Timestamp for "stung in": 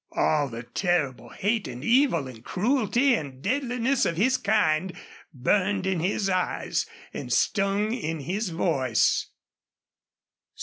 7.31-8.21